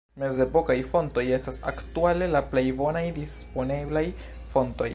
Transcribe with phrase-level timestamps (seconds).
[0.21, 4.05] Mezepokaj fontoj estas aktuale la plej bonaj disponeblaj
[4.55, 4.89] fontoj.